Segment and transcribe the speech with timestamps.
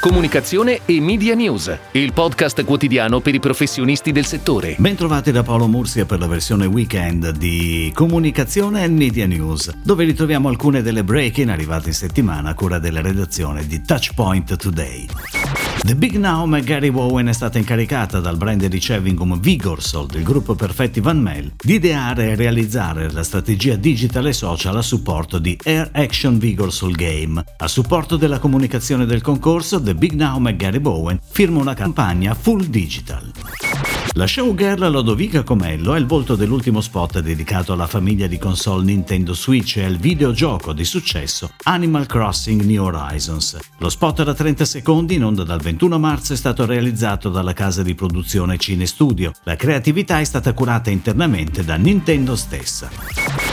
[0.00, 4.74] Comunicazione e Media News, il podcast quotidiano per i professionisti del settore.
[4.78, 10.48] Bentrovati da Paolo Mursia per la versione weekend di Comunicazione e Media News, dove ritroviamo
[10.48, 15.06] alcune delle break-in arrivate in settimana a cura della redazione di Touchpoint Today.
[15.82, 21.00] The Big Now Gary Wowen è stata incaricata dal brand ricevingum Vigorsol del gruppo Perfetti
[21.00, 25.88] Van Mel di ideare e realizzare la strategia digital e social a supporto di Air
[25.92, 27.42] Action Vigorsol Game.
[27.56, 32.64] A supporto della comunicazione del concorso, The Big Now Gary Bowen firma una campagna full
[32.66, 33.32] digital.
[34.14, 39.34] La showgirl Lodovica Comello è il volto dell'ultimo spot dedicato alla famiglia di console Nintendo
[39.34, 43.56] Switch e al videogioco di successo Animal Crossing New Horizons.
[43.78, 47.84] Lo spot da 30 secondi, in onda dal 21 marzo, è stato realizzato dalla casa
[47.84, 49.32] di produzione Cine Studio.
[49.44, 52.90] La creatività è stata curata internamente da Nintendo stessa.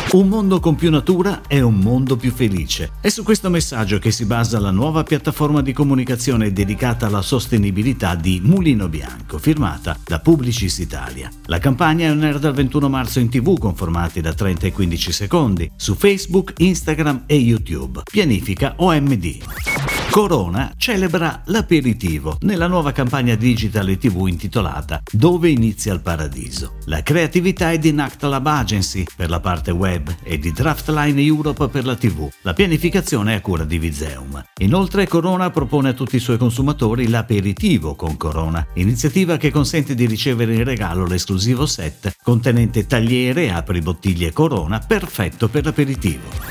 [0.09, 2.91] Un mondo con più natura è un mondo più felice.
[3.01, 8.15] È su questo messaggio che si basa la nuova piattaforma di comunicazione dedicata alla sostenibilità
[8.15, 11.29] di Mulino Bianco, firmata da Publicis Italia.
[11.47, 15.11] La campagna è air dal 21 marzo in tv con formati da 30 e 15
[15.11, 18.03] secondi, su Facebook, Instagram e YouTube.
[18.09, 19.76] Pianifica OMD.
[20.09, 26.77] Corona celebra l'aperitivo nella nuova campagna digital e tv intitolata Dove inizia il paradiso.
[26.85, 31.85] La creatività è di Nactalab Agency per la parte web e di Draftline Europe per
[31.85, 32.27] la tv.
[32.41, 34.43] La pianificazione è a cura di Vizeum.
[34.59, 40.07] Inoltre Corona propone a tutti i suoi consumatori l'aperitivo con Corona, iniziativa che consente di
[40.07, 46.46] ricevere in regalo l'esclusivo set contenente tagliere apri bottiglie Corona perfetto per l'aperitivo.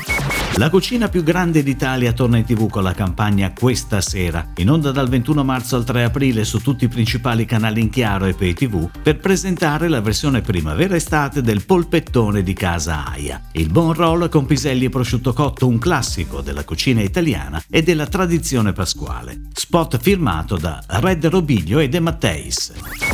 [0.55, 4.91] La cucina più grande d'Italia torna in tv con la campagna Questa sera, in onda
[4.91, 8.53] dal 21 marzo al 3 aprile su tutti i principali canali in chiaro e pay
[8.53, 13.41] tv per presentare la versione primavera-estate del polpettone di casa Aia.
[13.51, 18.07] Il bon roll con piselli e prosciutto cotto, un classico della cucina italiana e della
[18.07, 19.41] tradizione pasquale.
[19.53, 23.06] Spot firmato da Red Robiglio e De Matteis.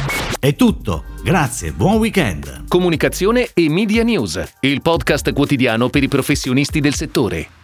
[0.44, 2.66] È tutto, grazie, buon weekend.
[2.67, 7.62] Comunicazione e Media News, il podcast quotidiano per i professionisti del settore.